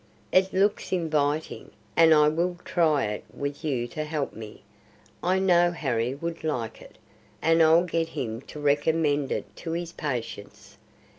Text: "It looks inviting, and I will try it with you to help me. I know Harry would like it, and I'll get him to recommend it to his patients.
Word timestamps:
"It 0.31 0.51
looks 0.51 0.91
inviting, 0.91 1.69
and 1.95 2.11
I 2.11 2.27
will 2.27 2.57
try 2.65 3.05
it 3.05 3.23
with 3.31 3.63
you 3.63 3.87
to 3.89 4.03
help 4.03 4.33
me. 4.33 4.63
I 5.21 5.37
know 5.37 5.69
Harry 5.73 6.15
would 6.15 6.43
like 6.43 6.81
it, 6.81 6.97
and 7.39 7.61
I'll 7.61 7.83
get 7.85 8.09
him 8.09 8.41
to 8.49 8.59
recommend 8.59 9.31
it 9.31 9.55
to 9.57 9.73
his 9.73 9.91
patients. 9.91 10.79